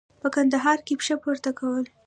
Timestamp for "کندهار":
0.35-0.77